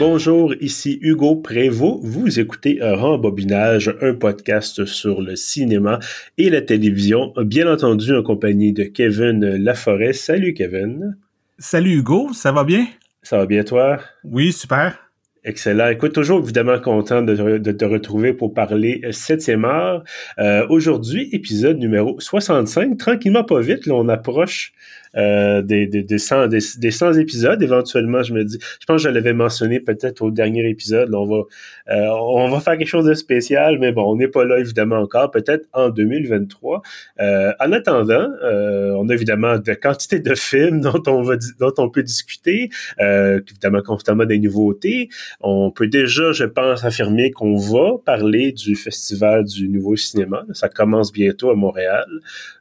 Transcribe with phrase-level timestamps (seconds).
[0.00, 2.00] Bonjour, ici Hugo Prévost.
[2.02, 5.98] Vous écoutez Rembobinage, un podcast sur le cinéma
[6.38, 10.14] et la télévision, bien entendu en compagnie de Kevin Laforêt.
[10.14, 11.18] Salut Kevin.
[11.58, 12.86] Salut Hugo, ça va bien?
[13.22, 14.00] Ça va bien toi?
[14.24, 15.10] Oui, super.
[15.44, 15.88] Excellent.
[15.88, 20.02] Écoute, toujours évidemment content de, te retrouver pour parler 7e art.
[20.38, 22.96] Euh, aujourd'hui, épisode numéro 65.
[22.96, 24.72] Tranquillement, pas vite, là, on approche
[25.16, 27.62] euh, des, des, des, 100, des, 100 épisodes.
[27.62, 31.14] Éventuellement, je me dis, je pense que je l'avais mentionné peut-être au dernier épisode.
[31.14, 31.42] on, va,
[31.90, 34.96] euh, on va faire quelque chose de spécial, mais bon, on n'est pas là évidemment
[34.96, 36.82] encore, peut-être en 2023.
[37.20, 41.74] Euh, en attendant, euh, on a évidemment de quantité de films dont on, va, dont
[41.78, 45.08] on peut discuter, euh, évidemment constamment des nouveautés.
[45.40, 50.44] On peut déjà, je pense, affirmer qu'on va parler du Festival du Nouveau Cinéma.
[50.52, 52.06] Ça commence bientôt à Montréal.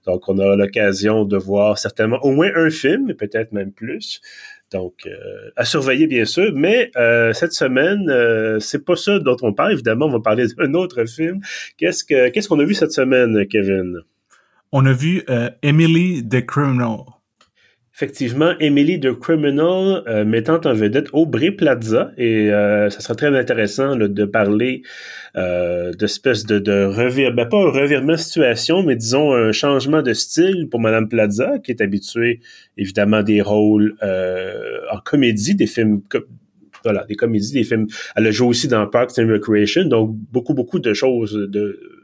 [0.06, 4.22] Donc, on aura l'occasion de voir certainement au moins un film, peut-être même plus.
[4.72, 6.52] Donc, euh, à surveiller bien sûr.
[6.56, 9.74] Mais euh, cette semaine, euh, c'est pas ça dont on parle.
[9.74, 11.42] Évidemment, on va parler d'un autre film.
[11.78, 14.00] Qu'est-ce que qu'est-ce qu'on a vu cette semaine, Kevin?
[14.72, 15.24] On a vu
[15.64, 17.00] Emily the Criminal.
[18.02, 23.38] Effectivement, Emily the Criminal euh, mettant en vedette Aubrey Plaza et euh, ça sera très
[23.38, 24.84] intéressant de parler
[25.36, 30.02] euh, d'espèce de, de revirement, ben, pas un revirement de situation, mais disons un changement
[30.02, 32.40] de style pour Madame Plaza qui est habituée
[32.78, 36.02] évidemment des rôles euh, en comédie, des films
[36.86, 37.88] voilà, des comédies, des films.
[38.16, 41.99] Elle a joué aussi dans Parks and Recreation, donc beaucoup beaucoup de choses de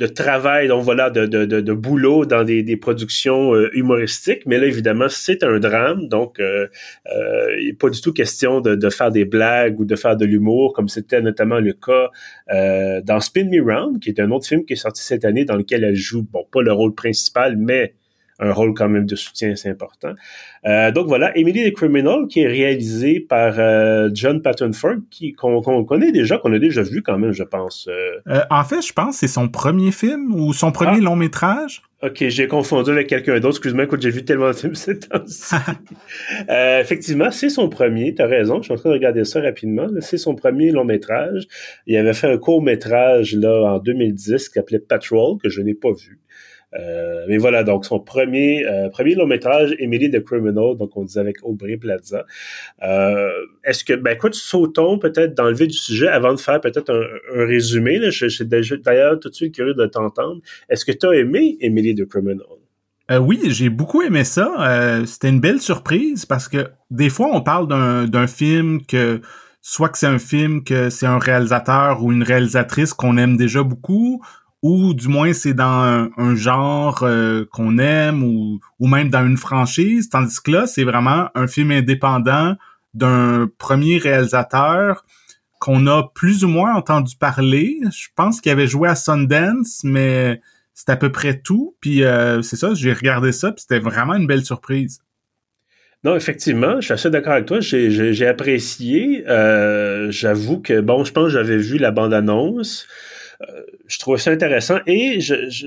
[0.00, 4.46] de travail, donc voilà, de, de, de, boulot dans des, des productions euh, humoristiques.
[4.46, 6.68] Mais là, évidemment, c'est un drame, donc euh,
[7.14, 10.16] euh, il n'est pas du tout question de, de, faire des blagues ou de faire
[10.16, 12.08] de l'humour, comme c'était notamment le cas
[13.02, 15.56] dans Spin Me Round, qui est un autre film qui est sorti cette année, dans
[15.56, 17.94] lequel elle joue, bon, pas le rôle principal, mais
[18.40, 20.14] un rôle quand même de soutien assez important.
[20.66, 25.32] Euh, donc voilà, Emily the Criminal, qui est réalisé par euh, John Patton Ford, qui
[25.32, 27.88] qu'on connaît déjà, qu'on a déjà vu quand même, je pense.
[27.88, 28.40] Euh.
[28.50, 31.04] en fait, je pense que c'est son premier film ou son premier ah.
[31.04, 31.82] long métrage.
[32.02, 33.56] Ok, j'ai confondu avec quelqu'un d'autre.
[33.56, 35.54] Excuse-moi, écoute, j'ai vu tellement de films ces temps-ci.
[36.48, 38.14] effectivement, c'est son premier.
[38.14, 38.56] T'as raison.
[38.58, 39.86] Je suis en train de regarder ça rapidement.
[40.00, 41.46] C'est son premier long métrage.
[41.86, 45.74] Il avait fait un court métrage là en 2010 qui s'appelait Patrol que je n'ai
[45.74, 46.18] pas vu.
[46.78, 51.04] Euh, mais voilà, donc son premier euh, premier long métrage, Emily the Criminal, donc on
[51.04, 52.24] disait avec Aubrey Plaza.
[52.82, 53.30] Euh,
[53.64, 56.90] est-ce que, ben écoute, sautons peut-être dans le vif du sujet avant de faire peut-être
[56.90, 57.98] un, résumé.
[57.98, 58.10] Là.
[58.10, 60.40] Je, suis d'ailleurs tout de suite curieux de t'entendre.
[60.68, 62.46] Est-ce que tu as aimé Emily the Criminal?
[63.18, 65.02] oui, j'ai beaucoup aimé ça.
[65.04, 69.20] C'était une belle surprise parce que des fois, on parle d'un film que
[69.62, 73.62] soit que c'est un film que c'est un réalisateur ou une réalisatrice qu'on aime déjà
[73.62, 74.22] beaucoup,
[74.62, 79.36] ou du moins c'est dans un, genre euh, qu'on aime ou, ou même dans une
[79.36, 82.56] franchise, tandis que là, c'est vraiment un film indépendant
[82.92, 85.04] d'un premier réalisateur
[85.60, 87.78] qu'on a plus ou moins entendu parler.
[87.92, 90.40] Je pense qu'il avait joué à Sundance, mais
[90.74, 91.76] c'est à peu près tout.
[91.80, 95.00] Puis euh, c'est ça, j'ai regardé ça, puis c'était vraiment une belle surprise.
[96.02, 97.60] Non, effectivement, je suis assez d'accord avec toi.
[97.60, 99.24] J'ai apprécié.
[99.28, 102.86] Euh, J'avoue que, bon, je pense que j'avais vu la bande-annonce.
[103.86, 105.66] Je trouvais ça intéressant et je, je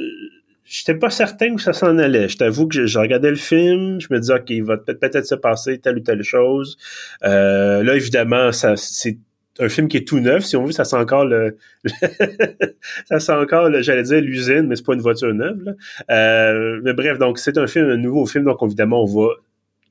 [0.66, 2.30] j'étais pas certain où ça s'en allait.
[2.30, 5.36] Je t'avoue que je, regardais le film, je me disais ok, il va peut-être se
[5.36, 6.78] passer telle ou telle chose.
[7.24, 9.18] Euh, là, évidemment, ça c'est
[9.60, 10.46] un film qui est tout neuf.
[10.46, 11.58] Si on veut, ça sent encore le,
[13.06, 15.64] ça sent encore, j'allais dire l'usine, mais c'est pas une voiture neuve.
[15.64, 15.74] Là.
[16.10, 19.30] Euh, mais bref, donc c'est un film, un nouveau film, donc évidemment, on va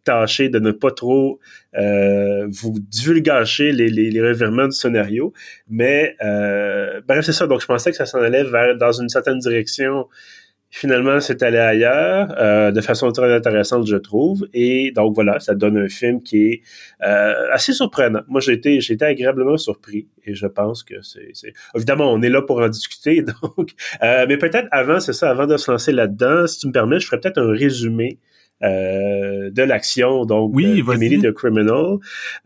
[0.05, 1.39] tâcher de ne pas trop
[1.77, 5.33] euh, vous divulgacher les, les, les, revirements du scénario.
[5.69, 7.47] Mais euh, bref, c'est ça.
[7.47, 10.09] Donc, je pensais que ça s'en allait vers dans une certaine direction.
[10.75, 14.49] Finalement, c'est allé ailleurs, euh, de façon très intéressante, je trouve.
[14.55, 16.63] Et donc voilà, ça donne un film qui est
[17.05, 18.23] euh, assez surprenant.
[18.27, 22.31] Moi, j'ai été, j'ai été agréablement surpris, et je pense que c'est, évidemment, on est
[22.31, 23.23] là pour en discuter.
[23.43, 26.73] Donc, euh, mais peut-être avant, c'est ça, avant de se lancer là-dedans, si tu me
[26.73, 28.19] permets, je ferais peut-être un résumé
[28.63, 31.99] euh, de l'action, donc oui, euh, Emily the Criminal.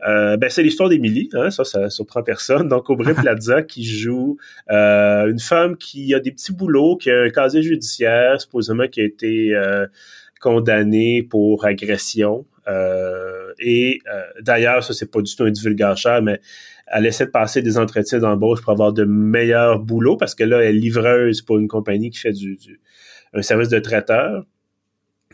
[0.07, 2.67] Euh, ben, c'est l'histoire d'Emily, hein, ça, ça surprend personne.
[2.67, 4.37] Donc, Aubrey Plaza qui joue
[4.71, 9.01] euh, une femme qui a des petits boulots, qui a un casier judiciaire, supposément qui
[9.01, 9.53] a été
[10.41, 12.45] condamnée pour agression.
[13.59, 13.99] et
[14.41, 16.39] d'ailleurs, ça, c'est pas du tout un divulgateur, mais
[16.87, 20.63] elle essaie de passer des entretiens d'embauche pour avoir de meilleurs boulots parce que là,
[20.63, 22.79] elle est livreuse pour une compagnie qui fait du, du
[23.33, 24.45] un service de traiteur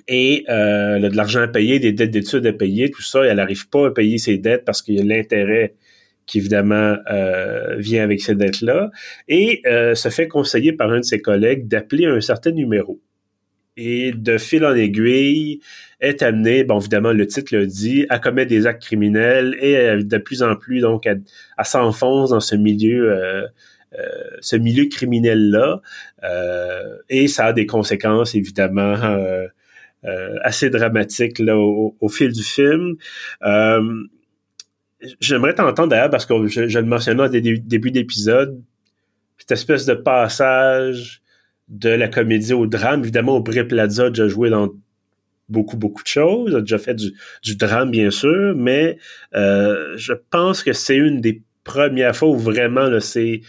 [0.07, 3.25] et euh, elle a de l'argent à payer, des dettes d'études à payer, tout ça,
[3.25, 5.75] et elle n'arrive pas à payer ses dettes parce qu'il y a l'intérêt
[6.25, 8.91] qui évidemment euh, vient avec ces dettes-là,
[9.27, 13.01] et euh, se fait conseiller par un de ses collègues d'appeler un certain numéro.
[13.75, 15.59] et de fil en aiguille
[15.99, 20.17] est amené, bon évidemment le titre le dit, à commettre des actes criminels et de
[20.17, 21.15] plus en plus donc à,
[21.57, 23.47] à s'enfoncer dans ce milieu euh,
[23.99, 25.81] euh, ce milieu criminel là
[26.23, 28.95] euh, et ça a des conséquences évidemment
[30.43, 32.95] assez dramatiques là au, fil du film.
[35.19, 38.61] J'aimerais t'entendre d'ailleurs parce que je, je le mentionnais au début d'épisode
[39.43, 41.21] cette espèce de passage
[41.67, 43.01] de la comédie au drame.
[43.01, 44.69] Évidemment, Aubrey Plaza a déjà joué dans
[45.49, 48.97] beaucoup, beaucoup de choses, a déjà fait du, drame, bien sûr, mais
[49.35, 53.41] euh, je pense que c'est une des premières fois où vraiment c'est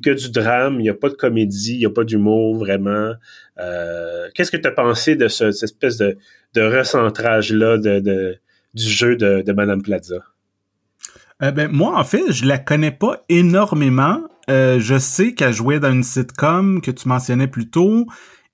[0.00, 3.12] que du drame, il n'y a pas de comédie, il n'y a pas d'humour vraiment.
[3.58, 6.16] Euh, qu'est-ce que tu as pensé de ce, cette espèce de,
[6.56, 8.36] recentrage-là de,
[8.74, 10.16] du jeu de, Madame Plaza?
[11.42, 14.20] Euh, ben, moi, en fait, je la connais pas énormément.
[14.50, 18.06] Euh, je sais qu'elle jouait dans une sitcom que tu mentionnais plus tôt.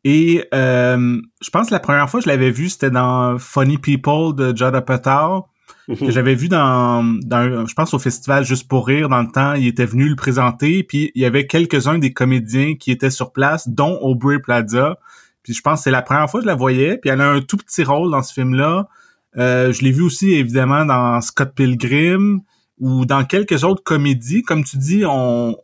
[0.05, 4.35] Et je pense que la première fois que je l'avais vue, c'était dans Funny People
[4.35, 5.47] de Judd Apatow.
[6.08, 9.55] j'avais vu dans, dans, je pense au festival Juste pour rire dans le temps.
[9.55, 13.32] Il était venu le présenter, puis il y avait quelques-uns des comédiens qui étaient sur
[13.32, 14.99] place, dont Aubrey Plaza.
[15.43, 16.99] Puis je pense que c'est la première fois que je la voyais.
[16.99, 18.88] Puis elle a un tout petit rôle dans ce film-là.
[19.37, 22.40] Euh, je l'ai vu aussi évidemment dans Scott Pilgrim
[22.79, 24.43] ou dans quelques autres comédies.
[24.43, 25.56] Comme tu dis, on,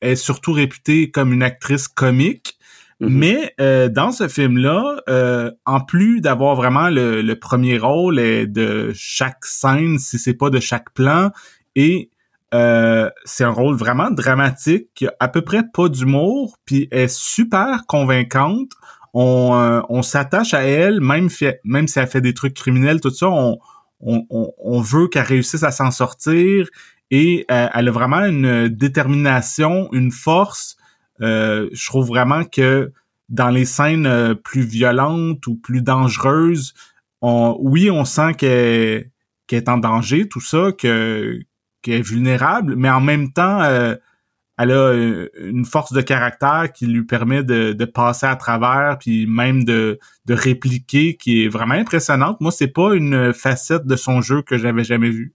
[0.00, 2.56] est surtout réputée comme une actrice comique.
[3.00, 3.08] Mm-hmm.
[3.08, 9.44] Mais euh, dans ce film-là, euh, en plus d'avoir vraiment le, premier rôle de chaque
[9.44, 11.30] scène, si c'est pas de chaque plan,
[11.74, 12.10] et
[12.52, 17.08] euh, c'est un rôle vraiment dramatique, qui a à peu près pas d'humour, puis est
[17.08, 18.72] super convaincante.
[19.12, 21.28] On, on s'attache à elle, même,
[21.64, 23.58] même si elle fait des trucs criminels, tout ça, on,
[24.00, 26.68] on, on veut qu'elle réussisse à s'en sortir
[27.10, 30.76] et euh, elle a vraiment une détermination, une force.
[31.22, 32.92] Euh, je trouve vraiment que
[33.28, 36.74] dans les scènes euh, plus violentes ou plus dangereuses,
[37.22, 39.10] oui, on sent qu'elle
[39.50, 41.44] est en danger, tout ça, qu'elle
[41.86, 44.94] est vulnérable, mais en même temps, elle a
[45.38, 49.98] une force de caractère qui lui permet de, de passer à travers, puis même de,
[50.24, 52.40] de répliquer, qui est vraiment impressionnante.
[52.40, 55.34] Moi, c'est pas une facette de son jeu que j'avais jamais vue.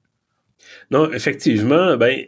[0.89, 2.25] Non, effectivement, ben,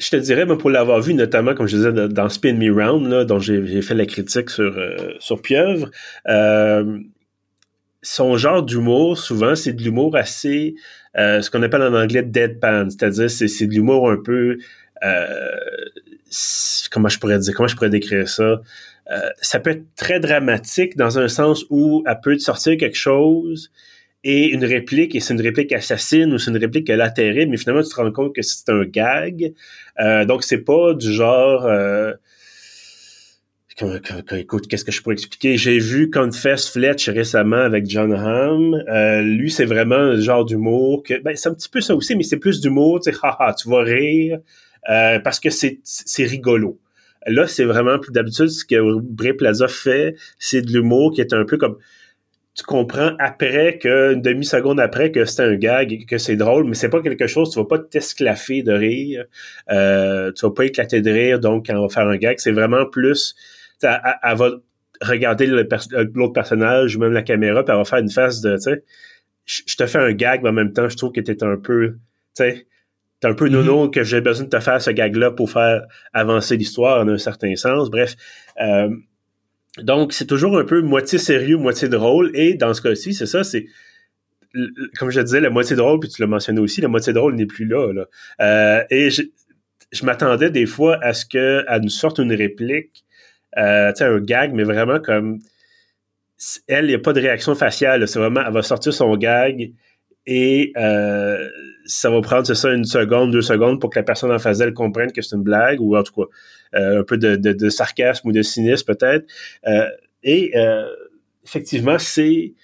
[0.00, 3.38] je te dirais, pour l'avoir vu, notamment, comme je disais, dans Spin Me Round, dont
[3.38, 5.90] j'ai fait la critique sur, euh, sur Pieuvre,
[6.26, 6.98] euh,
[8.00, 10.74] son genre d'humour, souvent, c'est de l'humour assez,
[11.18, 14.56] euh, ce qu'on appelle en anglais deadpan, c'est-à-dire c'est de l'humour un peu,
[16.90, 18.60] comment je pourrais dire, comment je pourrais décrire ça?
[19.40, 23.72] ça peut être très dramatique dans un sens où elle peut te sortir quelque chose
[24.22, 27.82] et une réplique, et c'est une réplique assassine ou c'est une réplique qui mais finalement,
[27.82, 29.54] tu te rends compte que c'est un gag.
[29.98, 31.64] Euh, donc, c'est pas du genre...
[31.64, 32.12] Euh,
[34.32, 35.56] écoute, qu'est-ce que je pourrais expliquer?
[35.56, 38.74] J'ai vu Confess Fletch récemment avec John Hamm.
[38.88, 41.18] Euh, lui, c'est vraiment un genre d'humour que...
[41.22, 43.70] Ben, c'est un petit peu ça aussi, mais c'est plus d'humour, tu sais, haha, tu
[43.70, 44.40] vas rire,
[44.90, 45.78] euh, parce que c'est
[46.18, 46.78] rigolo.
[47.26, 51.32] Là, c'est vraiment plus d'habitude ce que Bray Plaza fait, c'est de l'humour qui est
[51.32, 51.76] un peu comme
[52.54, 56.64] tu comprends après que une demi-seconde après que c'est un gag et que c'est drôle,
[56.64, 59.24] mais c'est pas quelque chose, tu vas pas t'esclaffer de rire,
[59.70, 62.52] euh, tu vas pas éclater de rire, donc quand on va faire un gag, c'est
[62.52, 63.34] vraiment plus
[63.82, 64.50] elle, va
[65.00, 68.62] regarder l'autre personnage ou même la caméra, puis elle va faire une face de tu
[68.62, 68.84] sais,
[69.46, 71.92] je te fais un gag, mais en même temps, je trouve que t'es un peu,
[71.92, 72.66] tu sais,
[73.20, 76.56] t'es un peu nono que j'ai besoin de te faire ce gag-là pour faire avancer
[76.56, 77.90] l'histoire en un certain sens.
[77.90, 78.16] Bref,
[78.60, 78.90] euh,
[79.78, 82.30] donc, c'est toujours un peu moitié sérieux, moitié drôle.
[82.34, 83.66] Et dans ce cas-ci, c'est ça, c'est
[84.98, 87.46] comme je disais, la moitié drôle, puis tu l'as mentionné aussi, la moitié drôle n'est
[87.46, 87.92] plus là.
[87.92, 88.06] là.
[88.40, 89.22] Euh, et je,
[90.04, 93.04] m'attendais des fois à ce qu'elle nous sorte une réplique,
[93.58, 95.38] euh, tu sais, un gag, mais vraiment comme
[96.68, 98.06] elle, il n'y a pas de réaction faciale.
[98.08, 99.72] C'est vraiment, elle va sortir son gag
[100.26, 101.48] et euh,
[101.86, 104.58] ça va prendre, c'est ça, une seconde, deux secondes pour que la personne en face
[104.58, 106.28] d'elle comprenne que c'est une blague ou en tout cas
[106.78, 109.26] euh, un peu de, sarcasme ou de cynisme peut-être.
[109.66, 109.88] Euh,
[110.22, 110.86] et euh,
[111.44, 112.54] effectivement, c'est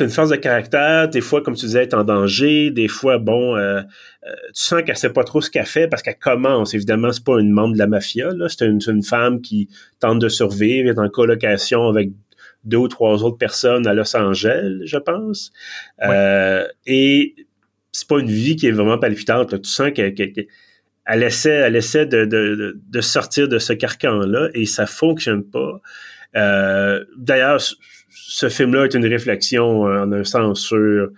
[0.00, 1.08] une force de caractère.
[1.08, 2.70] Des fois, comme tu disais, elle est en danger.
[2.70, 3.56] Des fois, bon,
[4.24, 6.74] tu sens qu'elle sait pas trop ce qu'elle fait parce qu'elle commence.
[6.74, 8.30] Évidemment, c'est pas une membre de la mafia.
[8.34, 9.68] Là, c'est une, femme qui
[10.00, 12.10] tente de survivre, est en colocation avec
[12.64, 15.52] deux ou trois autres personnes à Los Angeles, je pense.
[16.86, 17.34] et
[17.92, 19.60] c'est pas une vie qui est vraiment palpitante.
[19.60, 20.14] Tu sens qu'elle
[21.04, 25.80] elle essaie, elle essaie de, de, de, sortir de ce carcan-là et ça fonctionne pas.
[26.36, 27.60] Euh, D'ailleurs,
[28.08, 31.08] ce film-là est une réflexion euh, en un sens sur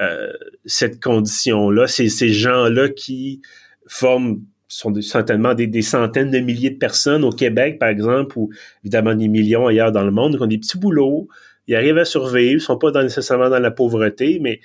[0.00, 0.32] euh,
[0.64, 1.86] cette condition-là.
[1.86, 3.42] Ces gens-là qui
[3.86, 8.50] forment sont certainement des, des, centaines de milliers de personnes au Québec, par exemple, ou
[8.82, 11.28] évidemment des millions ailleurs dans le monde, qui ont des petits boulots,
[11.66, 14.60] ils arrivent à survivre, ils sont pas nécessairement dans la pauvreté, mais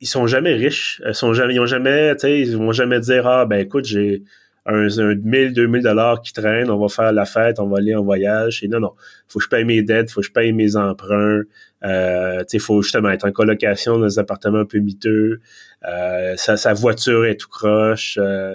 [0.00, 1.02] ils sont jamais riches.
[1.06, 4.22] Ils sont jamais, ils ont jamais, ils vont jamais dire ah ben écoute j'ai
[4.66, 7.94] un, un 1000, 2000 dollars qui traînent, on va faire la fête, on va aller
[7.94, 8.62] en voyage.
[8.62, 8.92] Et non, non,
[9.28, 11.42] faut que je paye mes dettes, faut que je paye mes emprunts.
[11.84, 15.40] Euh, il faut justement être en colocation dans des appartements un peu miteux.
[15.86, 18.18] Euh, sa, voiture est tout croche.
[18.20, 18.54] Euh,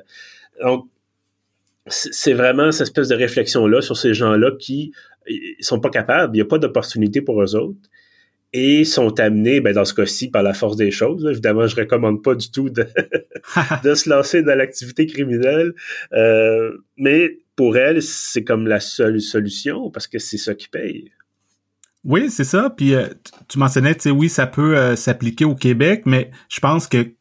[0.61, 0.87] donc,
[1.87, 4.91] c'est vraiment cette espèce de réflexion-là sur ces gens-là qui
[5.27, 7.89] ils sont pas capables, il n'y a pas d'opportunité pour eux autres
[8.53, 11.25] et sont amenés, ben, dans ce cas-ci, par la force des choses.
[11.29, 12.69] Évidemment, je recommande pas du tout
[13.83, 15.73] de, se lancer dans l'activité criminelle,
[16.13, 21.11] euh, mais pour elle, c'est comme la seule solution parce que c'est ça qui paye.
[22.03, 22.73] Oui, c'est ça.
[22.75, 23.07] Puis euh,
[23.47, 27.13] tu mentionnais, tu sais, oui, ça peut euh, s'appliquer au Québec, mais je pense que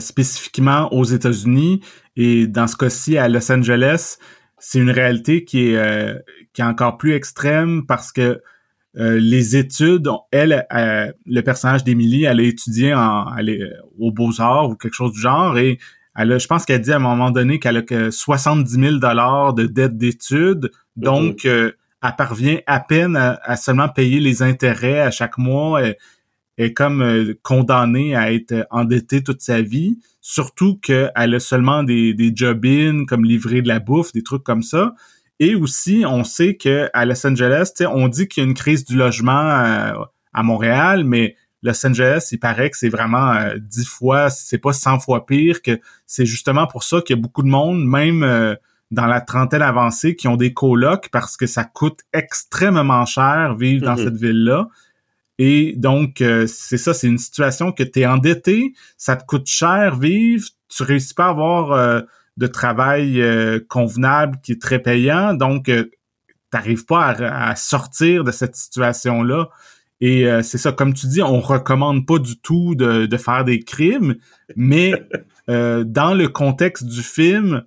[0.00, 1.80] spécifiquement aux États-Unis
[2.14, 4.18] et dans ce cas-ci à Los Angeles,
[4.58, 6.14] c'est une réalité qui est,
[6.52, 8.42] qui est encore plus extrême parce que
[8.96, 13.60] euh, les études, elle, euh, le personnage d'Émilie, elle a étudié en, elle est,
[13.98, 15.78] aux Beaux-Arts ou quelque chose du genre et
[16.16, 18.96] elle a, je pense qu'elle dit à un moment donné qu'elle a que 70 000
[18.96, 21.50] dollars de dette d'études, donc mhm.
[21.50, 25.82] euh, elle parvient à peine à, seulement payer les intérêts à chaque mois.
[25.82, 25.96] Elle,
[26.60, 32.32] est comme condamnée à être endettée toute sa vie, surtout qu'elle a seulement des, des
[32.34, 34.92] job-ins comme livrer de la bouffe, des trucs comme ça.
[35.40, 38.84] Et aussi, on sait que à Los Angeles, on dit qu'il y a une crise
[38.84, 39.92] du logement euh,
[40.32, 44.72] à, Montréal, mais Los Angeles, il paraît que c'est vraiment euh, dix fois, c'est pas
[44.72, 48.24] cent fois pire, que c'est justement pour ça qu'il y a beaucoup de monde, même
[48.24, 48.56] euh,
[48.90, 53.84] dans la trentaine avancée, qui ont des colocs parce que ça coûte extrêmement cher vivre
[53.84, 54.04] dans mm-hmm.
[54.04, 54.68] cette ville-là.
[55.40, 56.16] Et donc,
[56.48, 60.82] c'est ça, c'est une situation que tu es endetté, ça te coûte cher vivre, tu
[60.82, 62.02] réussis pas à avoir
[62.38, 65.34] de travail euh, convenable qui est très payant.
[65.34, 65.90] Donc, euh,
[66.50, 69.50] t'arrives pas à, sortir de cette situation-là.
[70.00, 73.58] Et euh, c'est ça, comme tu dis, on recommande pas du tout de, faire des
[73.58, 74.16] crimes,
[74.56, 74.94] mais
[75.48, 77.64] dans le contexte du film,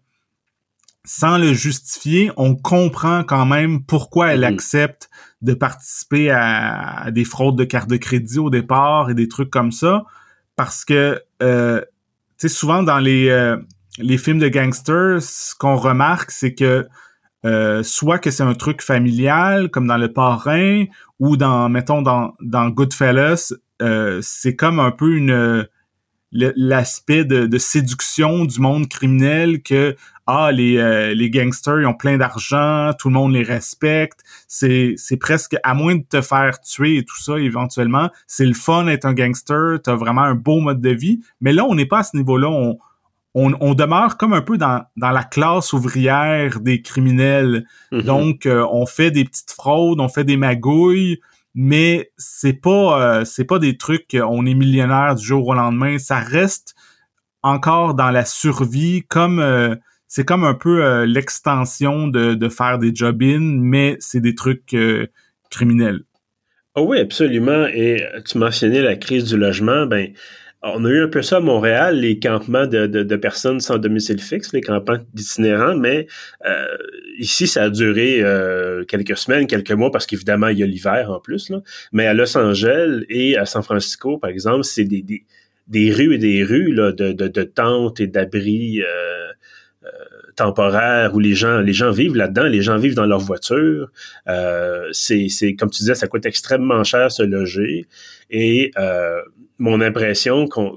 [1.03, 4.53] sans le justifier, on comprend quand même pourquoi elle mm-hmm.
[4.53, 5.09] accepte
[5.41, 9.73] de participer à, des fraudes de carte de crédit au départ et des trucs comme
[9.73, 10.05] ça,
[10.55, 11.47] parce que, tu
[12.37, 13.29] sais, souvent dans les
[13.97, 16.87] les films de gangsters, ce qu'on remarque, c'est que
[17.45, 20.85] euh, soit que c'est un truc familial, comme dans Le Parrain,
[21.19, 25.67] ou dans, mettons, dans, dans Goodfellas, euh, c'est comme un peu une
[26.31, 29.95] l'aspect de, séduction du monde criminel que
[30.27, 34.93] ah les, euh, les gangsters ils ont plein d'argent, tout le monde les respecte, c'est
[34.95, 38.85] c'est presque à moins de te faire tuer et tout ça éventuellement, c'est le fun
[38.85, 41.99] d'être un gangster, t'as vraiment un beau mode de vie, mais là on n'est pas
[41.99, 42.77] à ce niveau-là, on
[43.33, 47.65] on, demeure comme un peu dans, dans la classe ouvrière des criminels.
[47.91, 48.03] Mm-hmm.
[48.03, 51.19] Donc, euh, on fait des petites fraudes, on fait des magouilles,
[51.55, 55.97] mais c'est pas euh, c'est pas des trucs on est millionnaire du jour au lendemain.
[55.97, 56.75] Ça reste
[57.41, 59.75] encore dans la survie, comme euh,
[60.07, 64.75] c'est comme un peu l'extension de, de faire des job mais c'est des trucs
[65.49, 66.01] criminels.
[66.75, 67.65] Oh oui, absolument.
[67.67, 70.09] Et tu mentionnais la crise du logement, ben
[70.63, 74.19] on a eu un peu ça à Montréal, les campements de, de, personnes sans domicile
[74.19, 76.07] fixe, les campements d'itinérants, mais
[76.45, 76.77] euh,
[77.17, 81.09] ici, ça a duré euh, quelques semaines, quelques mois, parce qu'évidemment, il y a l'hiver
[81.09, 81.51] en plus.
[81.91, 85.25] Mais à Los Angeles et à San Francisco, par exemple, c'est des, des,
[85.67, 89.31] des, rues et des rues là, de, de, de tentes et d'abris euh,
[89.83, 93.91] euh temporaires où les gens les gens vivent là-dedans, les gens vivent dans leur voiture.
[94.27, 97.85] Euh, c'est, comme tu disais, ça coûte extrêmement cher se loger.
[98.29, 99.21] Et euh,
[99.57, 100.75] mon impression qu'on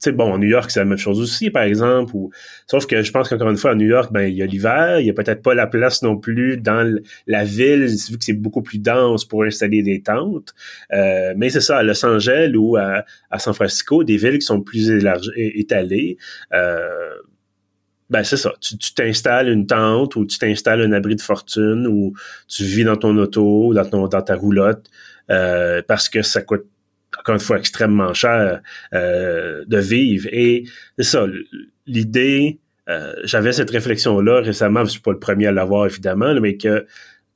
[0.00, 2.14] tu sais, bon, New York, c'est la même chose aussi, par exemple.
[2.14, 2.30] Ou,
[2.68, 5.00] sauf que je pense qu'encore une fois, à New York, ben, il y a l'hiver,
[5.00, 8.32] il y a peut-être pas la place non plus dans la ville, vu que c'est
[8.32, 10.54] beaucoup plus dense pour installer des tentes.
[10.92, 13.04] Euh, mais c'est ça, à Los Angeles ou à,
[13.38, 14.88] San Francisco, des villes qui sont plus
[15.34, 16.16] étalées.
[16.52, 17.10] Euh,
[18.10, 18.54] ben c'est ça.
[18.60, 22.14] Tu t'installes une tente ou tu t'installes un abri de fortune ou
[22.48, 24.86] tu vis dans ton auto, dans, ton, dans ta roulotte,
[25.30, 26.66] euh, parce que ça coûte
[27.18, 28.60] encore une fois extrêmement cher
[28.94, 30.28] euh, de vivre.
[30.32, 30.64] Et
[30.96, 31.26] c'est ça,
[31.86, 36.56] l'idée, euh, j'avais cette réflexion-là récemment, je suis pas le premier à l'avoir évidemment, mais
[36.56, 36.86] que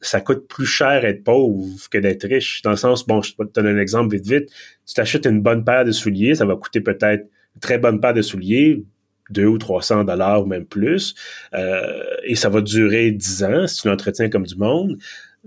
[0.01, 2.63] ça coûte plus cher être pauvre que d'être riche.
[2.63, 4.51] Dans le sens, bon, je te donner un exemple vite vite,
[4.87, 8.15] tu t'achètes une bonne paire de souliers, ça va coûter peut-être une très bonne paire
[8.15, 8.85] de souliers,
[9.33, 11.15] deux ou 300 dollars ou même plus,
[11.55, 14.99] euh, et ça va durer 10 ans si tu l'entretiens comme du monde.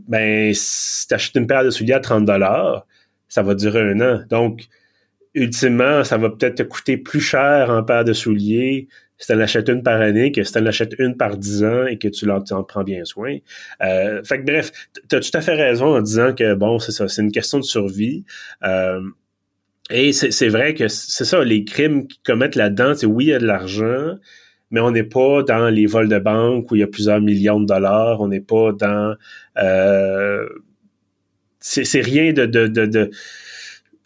[0.08, 2.86] Ben, si tu achètes une paire de souliers à 30 dollars,
[3.30, 4.22] ça va durer un an.
[4.30, 4.68] Donc,
[5.34, 8.88] ultimement, ça va peut-être te coûter plus cher en paire de souliers
[9.18, 11.63] si tu en achètes une par année que si tu en achètes une par dix
[11.63, 13.38] ans et que tu en, prends bien soin.
[13.82, 14.72] Euh, fait que bref,
[15.10, 17.60] tu as tout à fait raison en disant que bon, c'est ça, c'est une question
[17.60, 18.25] de survie.
[18.63, 19.01] Euh,
[19.92, 23.34] et c'est vrai que c'est ça, les crimes qu'ils commettent là-dedans, c'est oui, il y
[23.34, 24.15] a de l'argent,
[24.72, 27.60] mais on n'est pas dans les vols de banque où il y a plusieurs millions
[27.60, 28.20] de dollars.
[28.20, 29.15] On n'est pas dans...
[29.58, 30.48] Euh,
[31.60, 32.46] c'est rien de...
[32.46, 33.12] de, de, de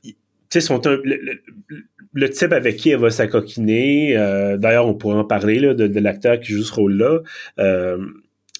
[0.04, 0.14] tu
[0.50, 0.98] sais, sont un,
[2.14, 5.86] le, type avec qui elle va s'acoquiner, euh, d'ailleurs, on pourrait en parler là, de,
[5.86, 7.20] de l'acteur qui joue ce rôle-là.
[7.60, 8.00] Euh,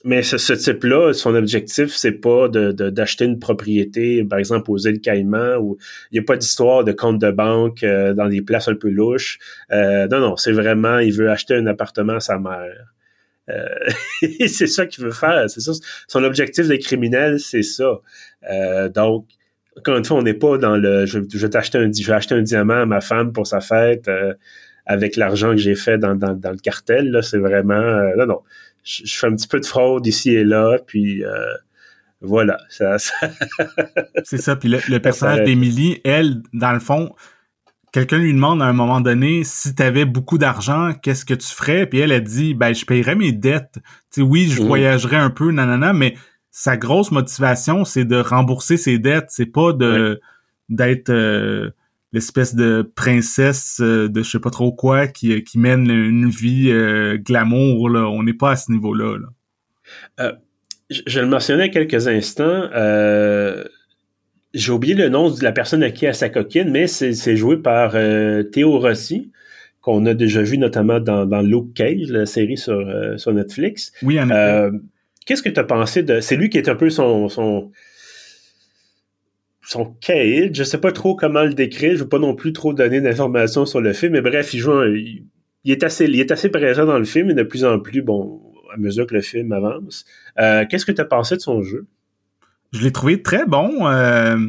[0.06, 5.02] mais ce, type-là, son objectif, c'est pas d'acheter de, une propriété, par exemple aux îles
[5.02, 5.78] Caïmans, où
[6.12, 8.90] il n'y a pas d'histoire de compte de banque euh, dans des places un peu
[8.90, 9.40] louches.
[9.72, 12.94] Euh, non, non, c'est vraiment, il veut acheter un appartement à sa mère.
[13.50, 13.68] Euh,
[14.48, 15.50] c'est ça qu'il veut faire.
[15.50, 15.74] C'est ça.
[16.08, 18.00] Son objectif de criminel, c'est ça.
[18.94, 19.28] donc,
[19.78, 22.14] encore une fois, on n'est pas dans le je, je vais t'acheter un je vais
[22.14, 24.10] acheter un diamant à ma femme pour sa fête
[24.86, 27.12] avec l'argent que j'ai fait dans, dans, dans, le cartel.
[27.12, 28.14] Là, c'est vraiment.
[28.18, 28.42] non, non
[28.84, 31.54] je, fais un petit peu de fraude ici et là, puis euh,
[32.22, 32.58] voilà.
[32.70, 32.98] Ça,
[34.24, 34.56] c'est ça.
[34.56, 37.14] Puis le, personnage d'Emily, elle, dans le fond,
[37.92, 41.48] quelqu'un lui demande à un moment donné si tu avais beaucoup d'argent, qu'est-ce que tu
[41.48, 41.86] ferais?
[41.86, 43.76] Puis elle a dit, ben, je payerais mes dettes.
[43.76, 43.82] Tu
[44.12, 44.66] sais, oui, je mmh.
[44.66, 46.16] voyagerais un peu, nanana, mais
[46.52, 49.28] sa grosse motivation, c'est de rembourser ses dettes.
[49.30, 50.20] C'est pas de
[50.68, 51.72] d'être euh,
[52.12, 56.70] l'espèce de princesse euh, de je sais pas trop quoi qui, qui mène une vie
[56.72, 57.90] euh, glamour.
[57.90, 58.08] Là.
[58.08, 59.18] On n'est pas à ce niveau-là.
[60.20, 60.34] Euh,
[60.90, 62.70] je, le mentionnais quelques instants.
[64.56, 67.58] J'ai oublié le nom de la personne à qui a sa coquine, mais c'est joué
[67.58, 67.92] par
[68.52, 69.32] Théo Rossi,
[69.82, 72.84] qu'on a déjà vu notamment dans, dans Luke Cage, la série sur,
[73.18, 73.92] sur Netflix.
[74.02, 74.72] Oui, en effet.
[75.28, 76.20] Qu'est-ce que tu as pensé de...
[76.20, 77.30] C'est lui qui est un peu son...
[77.30, 77.72] son
[79.70, 80.56] son caïd.
[80.56, 81.94] Je sais pas trop comment le décrire.
[81.94, 84.14] Je veux pas non plus trop donner d'informations sur le film.
[84.14, 87.34] Mais bref, il joue il, est assez, il est assez présent dans le film et
[87.36, 88.42] de plus en plus, bon,
[88.74, 90.06] à mesure que le film avance.
[90.40, 91.86] Euh, qu'est-ce que tu as pensé de son jeu?
[92.74, 93.88] Je l'ai trouvé très bon.
[93.88, 94.40] Euh,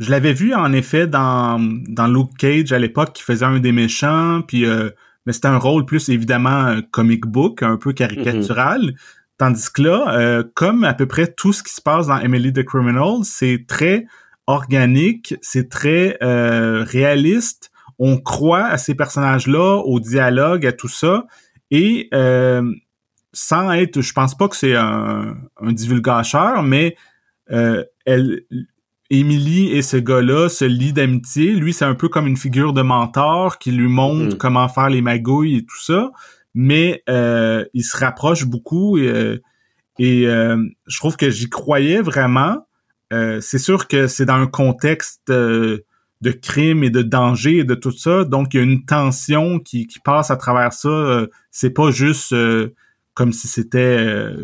[0.00, 3.72] je l'avais vu en effet dans, dans Luke Cage à l'époque qui faisait un des
[3.72, 4.90] méchants, puis euh,
[5.24, 8.80] mais c'était un rôle plus évidemment comic book, un peu caricatural.
[8.80, 8.96] Mm-hmm.
[9.38, 12.64] Tandis que là, comme à peu près tout ce qui se passe dans Emily the
[12.64, 14.06] Criminal, c'est très
[14.48, 17.70] organique, c'est très euh, réaliste.
[17.98, 21.26] On croit à ces personnages-là, au dialogue, à tout ça,
[21.70, 22.62] et euh,
[23.32, 26.96] sans être, je pense pas que c'est un, un divulgacheur, mais
[27.50, 28.42] euh, elle,
[29.10, 31.52] Émilie et ce gars-là se lient d'amitié.
[31.52, 34.38] Lui, c'est un peu comme une figure de mentor qui lui montre mm.
[34.38, 36.10] comment faire les magouilles et tout ça,
[36.54, 39.40] mais euh, il se rapproche beaucoup et,
[39.98, 42.67] et je trouve que j'y croyais vraiment.
[43.12, 45.84] Euh, c'est sûr que c'est dans un contexte euh,
[46.20, 49.60] de crime et de danger et de tout ça, donc il y a une tension
[49.60, 50.88] qui, passe à travers ça.
[50.88, 52.34] Euh, c'est pas juste
[53.14, 53.98] comme si c'était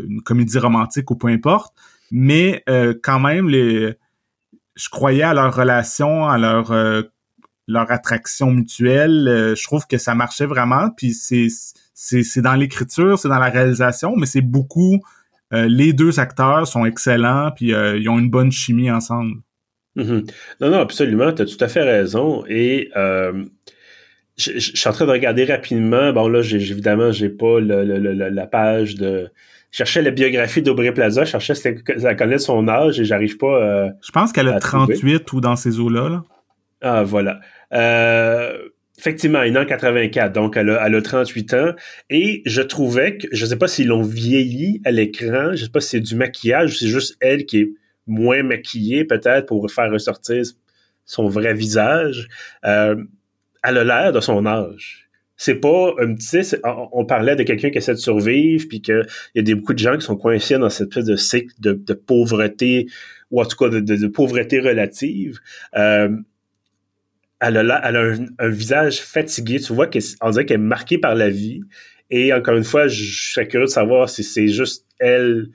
[0.06, 1.74] une comédie romantique ou peu importe,
[2.10, 2.64] mais
[3.02, 3.94] quand même, les,
[4.76, 6.72] je croyais à leur relation, à leur
[7.66, 9.54] leur attraction mutuelle.
[9.56, 10.90] je trouve que ça marchait vraiment.
[10.90, 11.48] Puis c'est
[11.94, 15.00] c'est dans l'écriture, c'est dans la réalisation, mais c'est beaucoup
[15.54, 19.36] euh, les deux acteurs sont excellents, puis euh, ils ont une bonne chimie ensemble.
[19.96, 20.30] Mm-hmm.
[20.60, 22.44] Non, non, absolument, tu as tout à fait raison.
[22.48, 23.44] Et euh,
[24.36, 26.12] je, suis en train de regarder rapidement.
[26.12, 29.30] Bon, là, j'ai, évidemment, j'ai pas la page de.
[29.70, 33.38] Je cherchais la biographie d'Aubrey Plaza, je cherchais si elle connaît son âge et j'arrive
[33.38, 33.88] pas.
[34.06, 36.08] je pense qu'elle a 38 ou dans ces eaux-là.
[36.08, 36.24] Là.
[36.84, 37.40] Ah, voilà.
[37.72, 38.58] Euh,
[38.96, 41.72] Effectivement, elle est en 84, donc elle a, elle a 38 ans.
[42.10, 45.80] Et je trouvais que, je sais pas s'ils l'ont vieilli à l'écran, je sais pas
[45.80, 47.70] si c'est du maquillage ou c'est juste elle qui est
[48.06, 50.44] moins maquillée peut-être pour faire ressortir
[51.04, 52.28] son vrai visage.
[52.64, 52.96] Euh,
[53.62, 55.08] elle a l'air de son âge.
[55.36, 56.42] C'est pas un petit,
[56.92, 59.04] on parlait de quelqu'un qui essaie de survivre, puis qu'il
[59.34, 61.94] y a des, beaucoup de gens qui sont coincés dans cette espèce de cycle de,
[61.94, 62.86] pauvreté,
[63.32, 65.40] ou en tout cas de, pauvreté relative.
[65.76, 66.16] Euh,
[67.48, 67.88] elle a,
[68.38, 69.60] un, visage fatigué.
[69.60, 71.60] Tu vois qu'on dirait qu'elle est marquée par la vie.
[72.10, 75.48] Et encore une fois, je, suis curieux de savoir si c'est juste elle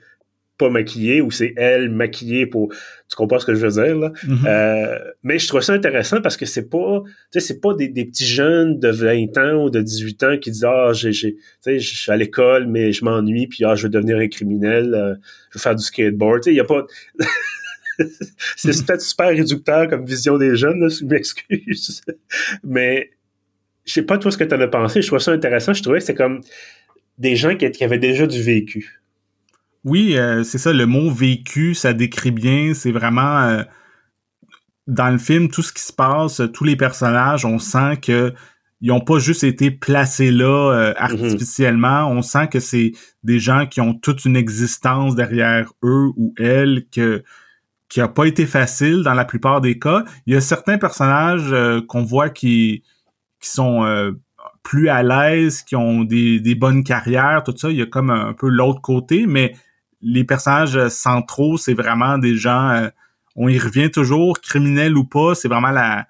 [0.58, 2.70] pas maquillée ou c'est elle maquillée pour
[3.08, 4.10] tu comprends ce que je veux dire là?
[4.10, 4.46] Mm-hmm.
[4.46, 7.88] euh, mais je trouve ça intéressant parce que c'est pas tu sais c'est pas des,
[7.88, 11.78] petits jeunes de 20 ans ou de 18 ans qui disent ah j'ai tu sais
[11.78, 15.14] je suis à l'école mais je m'ennuie puis ah je veux devenir un criminel euh,
[15.50, 16.84] je veux faire du skateboard tu sais il y a pas
[18.56, 22.02] c'est peut-être super réducteur comme vision des jeunes, là, je m'excuse.
[22.64, 23.10] Mais
[23.84, 25.02] je sais pas toi ce que tu en as pensé.
[25.02, 25.72] Je trouve ça intéressant.
[25.72, 26.40] Je trouvais que c'est comme
[27.18, 29.00] des gens qui, avaient déjà du vécu.
[29.84, 30.72] Oui, euh, c'est ça.
[30.72, 32.74] Le mot vécu, ça décrit bien.
[32.74, 33.62] C'est vraiment euh,
[34.86, 38.32] dans le film tout ce qui se passe, tous les personnages, on sent que
[38.82, 42.08] ils ont pas juste été placés là euh, artificiellement.
[42.10, 46.86] On sent que c'est des gens qui ont toute une existence derrière eux ou elles
[46.90, 47.22] que
[47.90, 50.04] qui a pas été facile dans la plupart des cas.
[50.26, 52.82] Il y a certains personnages euh, qu'on voit qui
[53.40, 54.12] qui sont euh,
[54.62, 57.70] plus à l'aise, qui ont des, des bonnes carrières, tout ça.
[57.70, 59.54] Il y a comme un, peu l'autre côté, mais
[60.00, 62.88] les personnages centraux, c'est vraiment des gens.
[63.36, 65.34] on y revient toujours, criminels ou pas.
[65.34, 66.06] C'est vraiment la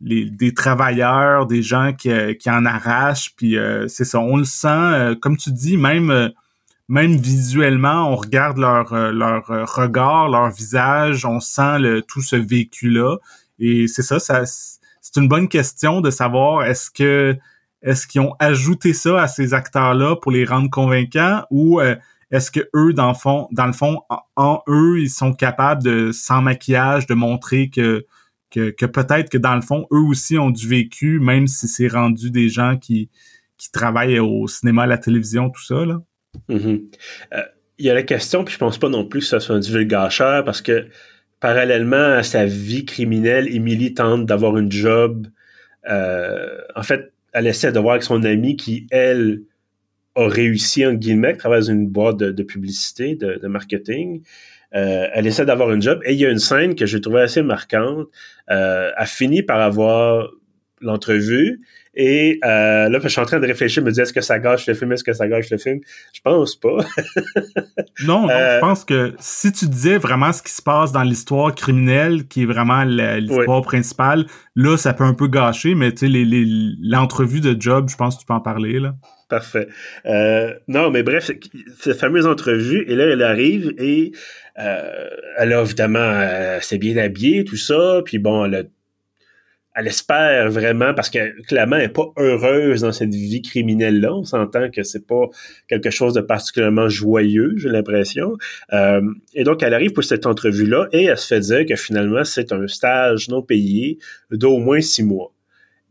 [0.00, 4.44] des travailleurs, des gens qui, euh, qui en arrachent, puis euh, c'est ça, on le
[4.44, 6.30] sent, euh, comme tu dis, même
[6.88, 13.16] même visuellement, on regarde leur leur regard, leur visage, on sent le, tout ce vécu-là,
[13.58, 17.36] et c'est ça, ça c'est une bonne question de savoir est-ce que
[17.82, 21.80] est-ce qu'ils ont ajouté ça à ces acteurs-là pour les rendre convaincants ou
[22.30, 24.00] est-ce que eux, dans le fond, dans le fond,
[24.34, 28.06] en eux, ils sont capables de, sans maquillage, de montrer que
[28.50, 32.30] que, peut-être que dans le fond, eux aussi ont du vécu, même si c'est rendu
[32.30, 33.10] des gens qui,
[33.58, 35.84] qui travaillent au cinéma, à la télévision, tout ça.
[35.84, 36.00] Là?
[36.48, 36.82] Mm-hmm.
[37.34, 37.42] Euh,
[37.78, 39.58] il y a la question, puis je pense pas non plus que ce soit un
[39.58, 40.86] divulgateur, parce que
[41.40, 45.26] parallèlement à sa vie criminelle, Émilie tente d'avoir une job.
[45.88, 49.42] Euh, en fait, elle essaie de voir avec son amie qui, elle,
[50.14, 54.22] a réussi, en guillemets, à travers une boîte de, publicité, de, de marketing.
[54.74, 57.20] Euh, elle essaie d'avoir une job et il y a une scène que j'ai trouvée
[57.20, 58.08] assez marquante.
[58.50, 60.28] Euh, elle finit par avoir
[60.80, 61.60] l'entrevue
[61.96, 64.66] et euh, là, je suis en train de réfléchir, me dire est-ce que ça gâche
[64.66, 65.80] le film, est-ce que ça gâche le film?
[66.12, 66.76] Je pense pas.
[68.04, 71.54] non, non je pense que si tu disais vraiment ce qui se passe dans l'histoire
[71.54, 76.24] criminelle, qui est vraiment l'histoire principale, là, ça peut un peu gâcher, mais tu sais,
[76.82, 78.94] l'entrevue de job, je pense que tu peux en parler là.
[79.28, 79.66] Parfait.
[80.04, 81.32] Euh, non, mais bref,
[81.80, 84.12] cette fameuse entrevue, et là, elle arrive et
[84.58, 88.68] euh, elle a évidemment, euh, s'est bien habillée, tout ça, puis bon, elle,
[89.76, 94.14] elle espère vraiment, parce que clairement, elle n'est pas heureuse dans cette vie criminelle-là.
[94.14, 95.28] On s'entend que c'est pas
[95.68, 98.38] quelque chose de particulièrement joyeux, j'ai l'impression.
[98.72, 99.02] Euh,
[99.34, 102.52] et donc, elle arrive pour cette entrevue-là et elle se fait dire que finalement, c'est
[102.52, 103.98] un stage non payé
[104.30, 105.34] d'au moins six mois.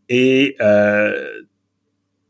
[0.09, 1.43] Et euh,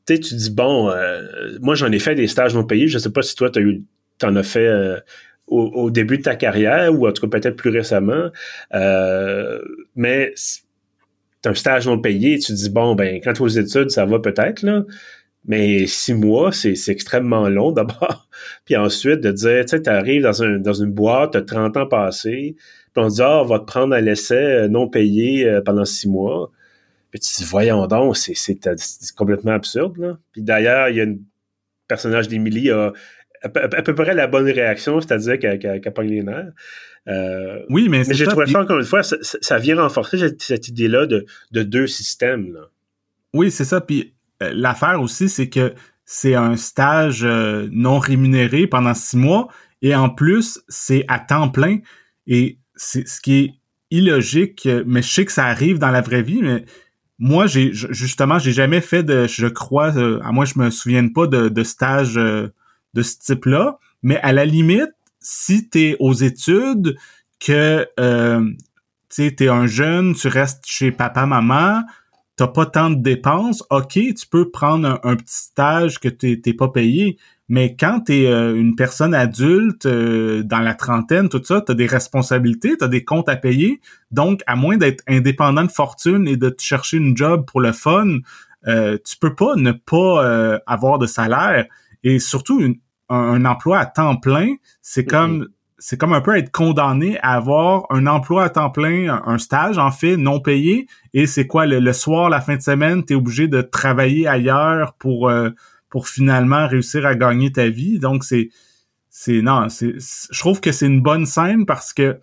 [0.06, 2.90] tu tu dis, bon, euh, moi, j'en ai fait des stages non payés.
[2.90, 3.82] Je sais pas si toi, tu
[4.24, 5.00] en as fait euh,
[5.48, 8.30] au, début de ta carrière ou en tout cas peut-être plus récemment.
[8.74, 9.62] Euh,
[9.96, 10.34] mais
[11.50, 14.84] un stage non payé, tu dis, bon, ben, quand aux études, ça va peut-être, là.
[15.48, 18.28] Mais six mois, c'est extrêmement long d'abord.
[18.66, 21.42] puis ensuite, de dire, tu sais, tu arrives dans, un, dans une boîte, tu as
[21.44, 22.56] 30 ans passés,
[22.94, 26.10] puis on te dit, ah, on va te prendre à l'essai non payé pendant six
[26.10, 26.52] mois.
[27.12, 28.60] Puis tu dis, voyons donc, c'est
[29.16, 29.98] complètement absurde.
[29.98, 30.18] Là.
[30.32, 31.16] Puis d'ailleurs, il y a un
[31.88, 32.94] personnage d'Émilie a
[33.46, 33.50] à
[33.82, 36.52] peu, près la bonne réaction, c'est-à-dire qu'elle qu pas les nerfs.
[37.08, 41.06] Euh, oui, mais, mais j'ai trouvé ça, encore une fois, ça, vient renforcer cette, idée-là
[41.06, 42.54] de, deux systèmes.
[42.54, 42.62] Là.
[43.34, 43.82] Oui, c'est ça.
[43.82, 45.74] Puis euh, l'affaire aussi, c'est que
[46.06, 49.48] c'est un stage euh, non rémunéré pendant six mois
[49.82, 51.80] et en plus, c'est à temps plein.
[52.28, 53.54] Et c'est ce qui est
[53.92, 56.66] illogique, mais je sais que ça arrive dans la vraie vie, mais
[57.18, 61.08] moi, j'ai justement, j'ai jamais fait de, je crois, euh, à moi je me souviens
[61.08, 62.50] pas de, de stage euh,
[62.94, 63.80] de ce type-là.
[64.04, 64.92] Mais à la limite,
[65.26, 66.96] si tu es aux études,
[67.40, 68.50] que euh,
[69.10, 71.84] tu es un jeune, tu restes chez papa, maman,
[72.36, 76.70] t'as pas tant de dépenses, ok, tu peux prendre un, petit stage que t'es pas
[76.70, 77.18] payé.
[77.48, 81.72] Mais quand tu es euh, une personne adulte euh, dans la trentaine, tout ça, tu
[81.72, 83.82] as des responsabilités, tu as des comptes à payer.
[84.10, 87.72] Donc, à moins d'être indépendant de fortune et de te chercher une job pour le
[87.72, 88.20] fun,
[88.68, 91.66] euh, tu peux pas ne pas euh, avoir de salaire.
[92.04, 92.62] Et surtout,
[93.10, 97.86] un, emploi à temps plein, c'est comme c'est comme un peu être condamné à avoir
[97.90, 100.88] un emploi à temps plein, un, stage en fait non payé.
[101.14, 104.94] Et c'est quoi le, soir, la fin de semaine, tu es obligé de travailler ailleurs
[104.94, 105.32] pour
[105.90, 108.00] pour finalement réussir à gagner ta vie.
[108.00, 108.50] Donc c'est
[109.10, 112.20] c'est non, c'est je trouve que c'est une bonne scène parce que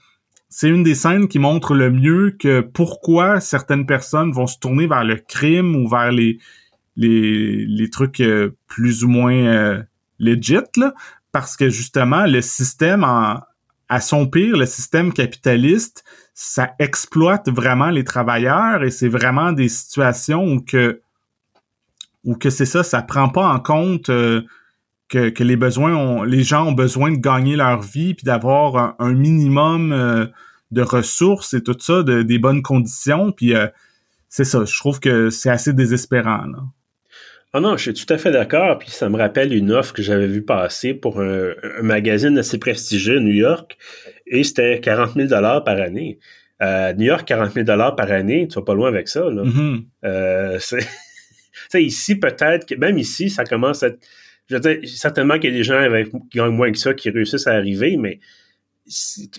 [0.51, 4.87] c'est une des scènes qui montre le mieux que pourquoi certaines personnes vont se tourner
[4.87, 6.39] vers le crime ou vers les
[6.97, 9.83] les, les trucs euh, plus ou moins euh,
[10.23, 10.95] legit là,
[11.33, 13.41] parce que justement le système en,
[13.89, 19.69] à son pire, le système capitaliste, ça exploite vraiment les travailleurs et c'est vraiment des
[19.69, 21.03] situations où que
[22.25, 24.43] ou que c'est ça, ça prend pas en compte euh,
[25.09, 28.95] que, que, les besoins ont, les gens ont besoin de gagner leur vie puis d'avoir
[28.99, 30.27] un, minimum euh,
[30.71, 33.33] de ressources et tout ça, de, des bonnes conditions.
[33.33, 33.67] Puis euh,
[34.29, 36.47] c'est ça, je trouve que c'est assez désespérant.
[36.47, 36.59] Là.
[37.55, 38.79] Ah non, je suis tout à fait d'accord.
[38.79, 43.19] Puis ça me rappelle une offre que j'avais vue passer pour un, magazine assez prestigieux
[43.19, 43.77] à New York.
[44.27, 46.19] Et c'était 40 000 par année.
[46.61, 49.21] New York, 40 000 par année, tu vas pas loin avec ça.
[49.21, 49.43] Là.
[49.43, 49.85] Mm-hmm.
[50.05, 50.59] euh,
[51.69, 53.99] c'est ici, peut-être, que même ici, ça commence à être,
[54.49, 56.95] je veux dire, certainement qu'il y a des gens avec, qui gagnent moins que ça
[56.95, 58.21] qui réussissent à arriver, mais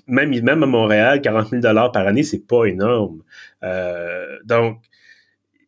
[0.08, 3.22] même, même à Montréal, 40 000 par année, c'est pas énorme.
[3.64, 4.78] Euh, donc,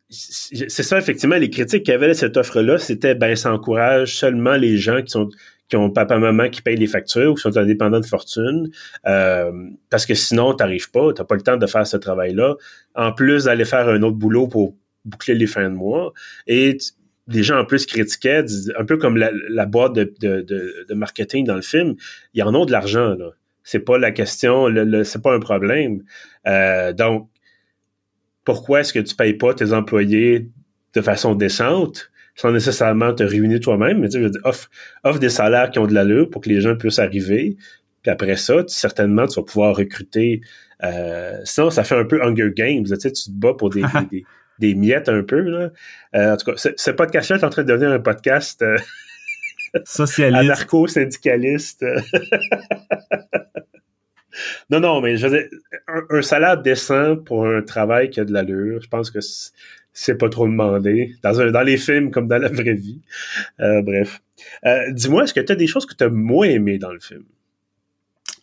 [0.10, 4.16] c'est ça, effectivement, les critiques qu'il y avait de cette offre-là, c'était, ben, ça encourage
[4.16, 5.30] seulement les gens qui sont
[5.68, 8.70] qui ont papa-maman qui payent les factures ou qui sont indépendants de fortune,
[9.08, 9.52] euh,
[9.90, 12.56] parce que sinon, tu n'arrives pas, tu n'as pas le temps de faire ce travail-là,
[12.94, 16.14] en plus d'aller faire un autre boulot pour boucler les fins de mois.
[16.48, 16.78] Et
[17.28, 18.46] les gens en plus critiquaient,
[18.78, 21.96] un peu comme la, boîte de, marketing dans le film,
[22.34, 23.32] ils en ont de l'argent, là.
[23.68, 26.04] C'est pas la question, le, c'est pas un problème.
[26.46, 27.30] Euh, donc,
[28.46, 30.48] pourquoi est-ce que tu payes pas tes employés
[30.94, 34.00] de façon décente sans nécessairement te ruiner toi-même?
[34.00, 34.70] Mais tu sais, offre,
[35.04, 37.58] offre des salaires qui ont de l'allure pour que les gens puissent arriver.
[38.04, 40.42] Puis après ça, certainement, tu vas pouvoir recruter.
[40.84, 42.84] Euh, sinon, ça fait un peu Hunger Games.
[42.84, 43.82] Tu sais, tu te bats pour des,
[44.12, 44.24] des,
[44.60, 45.40] des, miettes un peu.
[45.40, 45.72] Là.
[46.16, 48.78] Euh, en tout cas, ce podcast-là est en train de devenir un podcast euh,
[49.86, 51.84] socialiste, anarcho-syndicaliste.
[54.70, 55.50] Non, non, mais je veux dire,
[56.10, 59.20] un, salaire décent pour un travail qui a de l'allure, je pense que
[59.94, 63.02] c'est pas trop demandé dans, un, dans les films comme dans la vraie vie.
[63.60, 64.22] Euh, bref.
[64.66, 67.00] Euh, dis-moi, est-ce que tu as des choses que tu as moins aimées dans le
[67.00, 67.24] film?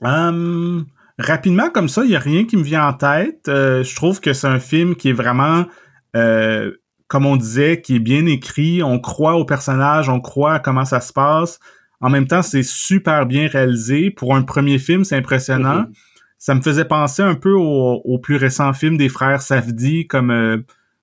[0.01, 0.87] Hum,
[1.19, 3.49] rapidement, comme ça, il n'y a rien qui me vient en tête.
[3.49, 5.67] Euh, je trouve que c'est un film qui est vraiment,
[6.13, 8.83] comme on disait, qui est bien écrit.
[8.83, 11.61] On croit au personnage, on croit à comment ça se passe.
[12.03, 14.11] En même temps, c'est super bien réalisé.
[14.11, 15.83] Pour un premier film, c'est impressionnant.
[15.83, 15.97] Mm-hmm.
[16.37, 20.59] Ça me faisait penser un peu au, plus récent film des frères Safdie, comme euh,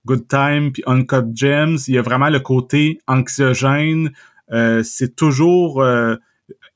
[0.05, 1.77] Good Time puis Uncut Gems.
[1.87, 4.11] Il y a vraiment le côté anxiogène.
[4.51, 6.17] Euh, c'est toujours euh,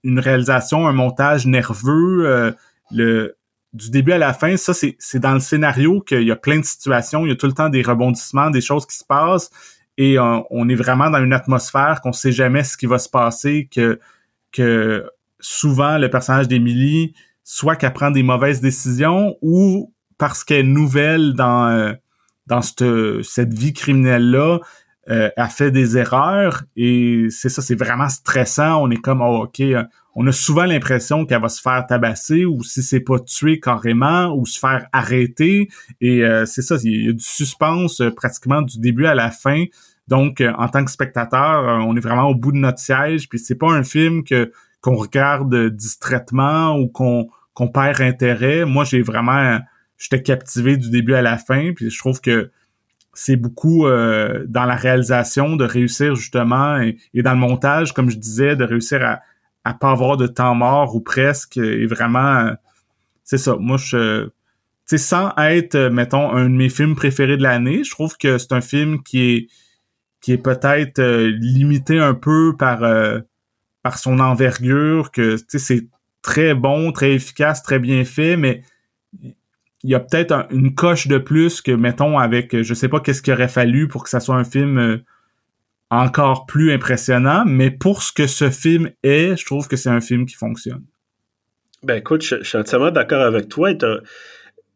[0.05, 2.55] une réalisation, un montage nerveux.
[2.91, 3.35] le
[3.73, 6.63] du début à la fin, ça c'est dans le scénario qu'il y a plein de
[6.63, 9.49] situations, il y a tout le temps des rebondissements, des choses qui se passent
[9.97, 13.69] et on, est vraiment dans une atmosphère qu'on sait jamais ce qui va se passer,
[13.71, 13.99] que
[14.53, 15.05] que
[15.39, 17.13] souvent le personnage d'Emily,
[17.43, 21.93] soit qu'elle prend des mauvaises décisions ou parce qu'elle est nouvelle dans euh,
[22.47, 24.59] dans cette, cette vie criminelle là,
[25.09, 28.81] euh, elle fait des erreurs et c'est ça, c'est vraiment stressant.
[28.81, 29.83] On est comme oh, ok, euh,
[30.15, 34.35] on a souvent l'impression qu'elle va se faire tabasser ou si c'est pas tuer carrément
[34.35, 35.69] ou se faire arrêter
[36.01, 39.65] et c'est ça, il y a du suspense pratiquement du début à la fin
[40.07, 43.29] donc, euh, en tant que spectateur, euh, on est vraiment au bout de notre siège.
[43.29, 48.65] Puis c'est pas un film que qu'on regarde distraitement ou qu'on qu'on perd intérêt.
[48.65, 49.59] Moi, j'ai vraiment,
[49.97, 51.71] j'étais captivé du début à la fin.
[51.73, 52.51] Puis je trouve que
[53.13, 58.17] c'est beaucoup euh, dans la réalisation de réussir justement et, dans le montage, comme je
[58.17, 59.21] disais, de réussir à
[59.65, 61.55] à pas avoir de temps mort ou presque.
[61.55, 62.51] Et vraiment,
[63.23, 63.55] c'est ça.
[63.57, 67.91] Moi, je tu sais, sans être, mettons, un de mes films préférés de l'année, je
[67.91, 69.47] trouve que c'est un film qui est
[70.23, 73.19] qui est peut-être euh, limité un peu par euh,
[73.83, 75.87] par son envergure, que c'est
[76.21, 78.63] très bon, très efficace, très bien fait, mais
[79.21, 83.21] il y a peut-être une coche de plus que, mettons, avec, je sais pas qu'est-ce
[83.21, 84.97] qu'il aurait fallu pour que ça soit un film euh,
[85.89, 89.99] encore plus impressionnant, mais pour ce que ce film est, je trouve que c'est un
[89.99, 90.85] film qui fonctionne.
[91.83, 93.71] Ben écoute, je, suis entièrement d'accord avec toi.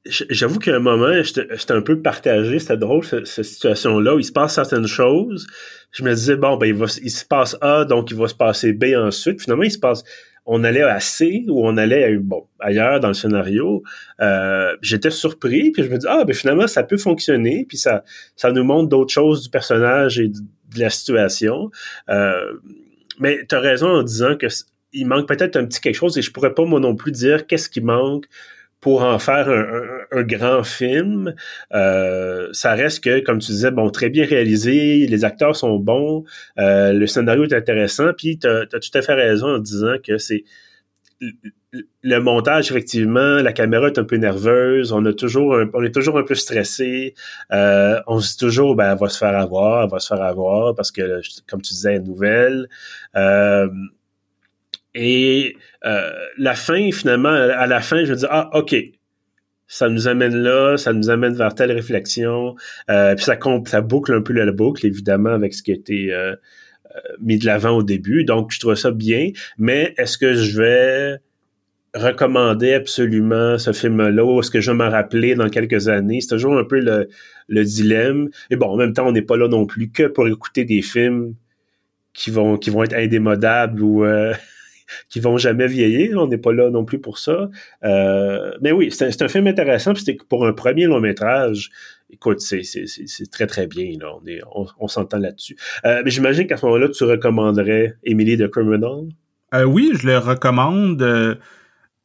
[0.10, 2.60] J'avoue qu'à un moment, j'étais un peu partagé.
[2.60, 5.48] C'était drôle, cette, situation-là, où il se passe certaines choses.
[5.92, 8.86] Je me disais, bon, ben, il, se passe A, donc il va se passer B
[8.96, 9.42] ensuite.
[9.42, 10.04] Finalement, il se passe,
[10.46, 13.84] on allait à C ou on allait bon, ailleurs dans le scénario.
[14.22, 18.04] Euh, j'étais surpris, puis je me dis, ah, ben, finalement, ça peut fonctionner, puis ça,
[18.36, 20.40] ça nous montre d'autres choses du personnage et de,
[20.78, 21.72] la situation.
[22.10, 22.54] Euh,
[23.20, 24.48] mais tu as raison en disant que
[24.94, 27.46] il manque peut-être un petit quelque chose et je pourrais pas moi non plus dire
[27.46, 28.26] qu'est-ce qui manque
[28.80, 31.34] pour en faire un, grand film.
[31.74, 36.24] Euh, ça reste que, comme tu disais, bon, très bien réalisé, les acteurs sont bons,
[36.60, 40.18] euh, le scénario est intéressant, puis tu as, tout à fait raison en disant que
[40.18, 40.44] c'est
[42.04, 47.16] le montage, effectivement, la caméra est un peu nerveuse, on est toujours un peu stressé,
[47.52, 50.24] euh, on se dit toujours, ben, elle va se faire avoir, elle va se faire
[50.24, 52.70] avoir, parce que, comme tu disais, nouvelle.
[53.16, 53.68] Euh,
[55.00, 55.56] et
[55.86, 58.76] euh, la fin, finalement, à la fin, je veux dire, ah, OK,
[59.68, 62.56] ça nous amène là, ça nous amène vers telle réflexion.
[62.90, 66.12] Euh, puis ça, ça boucle un peu la boucle, évidemment, avec ce qui a été
[66.12, 66.36] euh,
[67.22, 68.24] mis de l'avant au début.
[68.24, 69.30] Donc, je trouve ça bien.
[69.60, 71.18] Mais est-ce que je vais
[71.94, 76.22] recommander absolument ce film-là ou est-ce que je vais m'en rappeler dans quelques années?
[76.22, 77.08] C'est toujours un peu le,
[77.50, 78.30] le dilemme.
[78.50, 80.82] Et bon, en même temps, on n'est pas là non plus que pour écouter des
[80.82, 81.36] films
[82.16, 84.04] qui vont, qui vont être indémodables ou
[85.10, 86.18] qui vont jamais vieillir.
[86.18, 87.50] On n'est pas là non plus pour ça.
[87.84, 89.96] Euh, mais oui, c'est un, film intéressant.
[89.96, 91.70] C'était pour un premier long métrage.
[92.10, 92.62] écoute, c'est
[93.32, 93.92] très, très bien.
[94.80, 95.58] On, s'entend là-dessus.
[95.86, 99.08] Euh, mais j'imagine qu'à ce moment-là, tu recommanderais Emily the Criminal?
[99.54, 101.40] Euh, oui, je le recommande.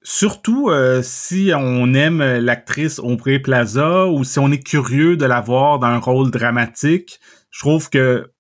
[0.05, 0.71] Surtout
[1.03, 5.87] si on aime l'actrice Aubrey Plaza ou si on est curieux de la voir dans
[5.87, 7.21] un rôle dramatique.
[7.51, 8.31] Je trouve que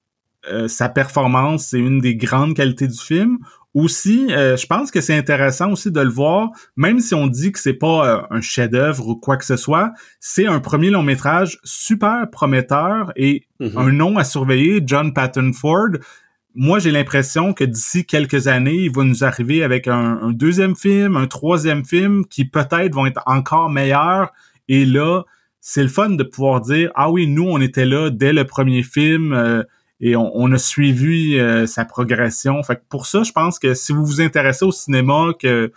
[0.67, 3.39] sa performance, c'est une des grandes qualités du film.
[3.75, 7.53] Aussi, euh, je pense que c'est intéressant aussi de le voir, même si on dit
[7.53, 11.03] que c'est pas euh, un chef-d'œuvre ou quoi que ce soit, c'est un premier long
[11.03, 13.79] métrage super prometteur et mm-hmm.
[13.79, 15.89] un nom à surveiller, John Patton Ford.
[16.55, 20.77] Moi, j'ai l'impression que d'ici quelques années, il va nous arriver avec un, un deuxième
[20.77, 24.33] film, un troisième film qui peut-être vont être encore meilleurs.
[24.69, 25.23] Et là,
[25.63, 28.83] c'est le fun de pouvoir dire ah oui, nous on était là dès le premier
[28.83, 29.33] film.
[29.33, 29.63] Euh,
[30.05, 32.61] et on, a suivi euh, sa progression.
[32.65, 35.73] Fait que pour ça, je pense que si vous vous intéressez au cinéma, que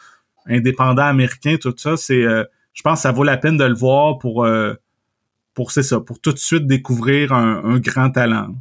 [0.48, 3.76] indépendant américain, tout ça, c'est, euh, je pense que ça vaut la peine de le
[3.76, 4.74] voir pour, euh,
[5.54, 8.56] pour c'est ça, pour tout de suite découvrir un grand talent.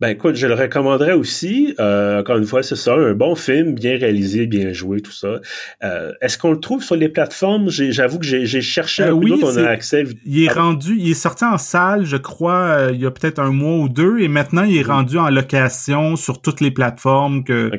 [0.00, 1.74] Ben écoute, je le recommanderais aussi.
[1.78, 5.40] Euh, encore une fois, c'est ça, un bon film, bien réalisé, bien joué, tout ça.
[5.84, 7.70] Euh, est-ce qu'on le trouve sur les plateformes?
[7.70, 10.04] J'avoue que j'ai cherché euh, un oui, on a accès.
[10.26, 13.52] Il est rendu, il est sorti en salle, je crois, il y a peut-être un
[13.52, 17.70] mois ou deux, et maintenant il est rendu en location sur toutes les plateformes, que,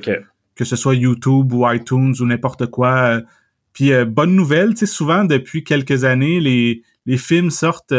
[0.55, 3.21] que ce soit YouTube ou iTunes ou n'importe quoi.
[3.73, 7.93] Puis bonne nouvelle, tu sais, souvent depuis quelques années, les, les films sortent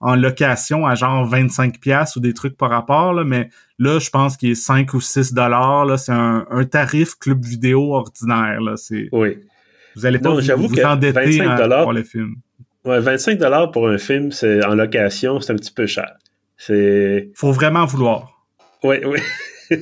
[0.00, 4.10] en location à genre 25 pièces ou des trucs par rapport là, mais là je
[4.10, 8.76] pense qu'il est 5 ou 6 dollars là, c'est un, tarif club vidéo ordinaire là,
[8.76, 9.38] c'est Oui.
[9.96, 11.42] Vous allez pas vous, vous endetter
[11.82, 12.36] pour le film.
[12.84, 16.12] Ouais, 25 dollars pour un film, c'est en location, c'est un petit peu cher.
[16.56, 18.46] C'est Faut vraiment vouloir.
[18.84, 19.18] Oui, oui.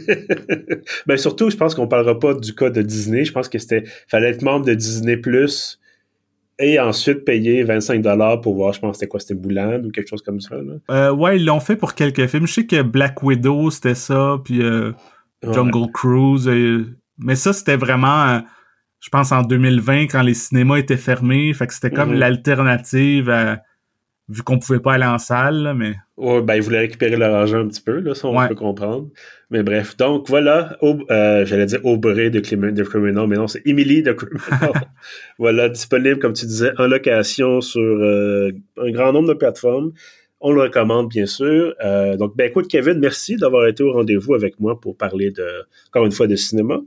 [1.07, 3.25] ben surtout, je pense qu'on parlera pas du cas de Disney.
[3.25, 5.79] Je pense que c'était fallait être membre de Disney Plus
[6.59, 10.09] et ensuite payer 25 dollars pour voir, je pense c'était quoi, c'était Bouland ou quelque
[10.09, 10.57] chose comme ça.
[10.57, 10.75] Là.
[10.91, 12.47] Euh, ouais, ils l'ont fait pour quelques films.
[12.47, 14.93] Je sais que Black Widow c'était ça, puis euh,
[15.43, 16.51] Jungle Cruise.
[17.19, 18.39] Mais ça c'était vraiment, euh,
[19.01, 22.19] je pense en 2020 quand les cinémas étaient fermés, fait que c'était comme mhm.
[22.19, 23.61] l'alternative à
[24.29, 25.95] vu qu'on pouvait pas aller en salle, mais.
[26.17, 29.09] Ouais, ben, ils voulaient récupérer leur argent un petit peu, là, ça, on peut comprendre.
[29.51, 34.03] Mais bref, donc voilà, euh, j'allais dire Aubrey de, de Criminal, mais non, c'est Emily
[34.03, 34.73] de Criminal.
[35.39, 39.93] voilà, disponible, comme tu disais, en location sur euh, un grand nombre de plateformes.
[40.41, 41.75] On le recommande, bien sûr.
[41.85, 45.47] Euh, donc, ben écoute, Kevin, merci d'avoir été au rendez-vous avec moi pour parler de,
[45.89, 46.81] encore une fois, de cinéma.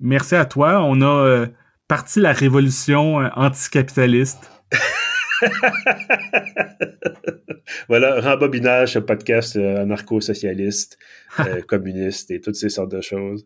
[0.00, 0.82] Merci à toi.
[0.82, 1.46] On a
[1.88, 4.50] parti la révolution anticapitaliste.
[7.88, 10.98] voilà, rembobinage, ce podcast euh, anarcho-socialiste,
[11.40, 13.44] euh, communiste et toutes ces sortes de choses.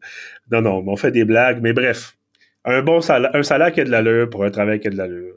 [0.51, 2.17] Non, non, on fait des blagues, mais bref,
[2.65, 4.97] un bon salaire, un salaire qui a de l'allure pour un travail qui a de
[4.97, 5.37] l'allure.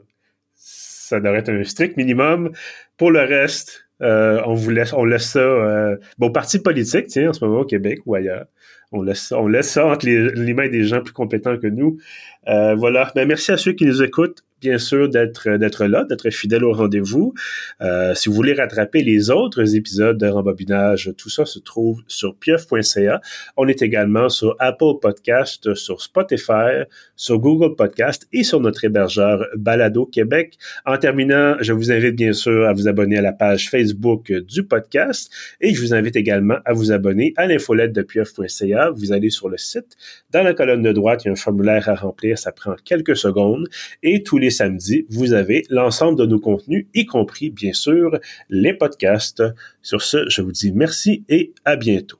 [0.54, 2.52] Ça devrait être un strict minimum.
[2.96, 7.32] Pour le reste, euh, on vous laisse, on laisse ça, bon, parti politique, tiens, en
[7.32, 8.46] ce moment au Québec ou ailleurs.
[8.90, 11.98] On laisse, on laisse ça entre les, mains des gens plus compétents que nous.
[12.46, 13.12] voilà.
[13.14, 16.72] Ben, merci à ceux qui nous écoutent bien sûr d'être d'être là, d'être fidèle au
[16.72, 17.34] rendez-vous.
[17.80, 22.36] Euh, si vous voulez rattraper les autres épisodes de Rembobinage, tout ça se trouve sur
[22.36, 23.20] pieuf.ca.
[23.56, 26.84] On est également sur Apple Podcast, sur Spotify,
[27.16, 30.58] sur Google Podcast et sur notre hébergeur Balado Québec.
[30.84, 34.64] En terminant, je vous invite bien sûr à vous abonner à la page Facebook du
[34.64, 38.90] podcast et je vous invite également à vous abonner à l'infolette de pieuf.ca.
[38.90, 39.96] Vous allez sur le site.
[40.30, 42.38] Dans la colonne de droite, il y a un formulaire à remplir.
[42.38, 43.68] Ça prend quelques secondes
[44.02, 48.74] et tous les samedi, vous avez l'ensemble de nos contenus, y compris, bien sûr, les
[48.74, 49.42] podcasts.
[49.82, 52.18] Sur ce, je vous dis merci et à bientôt.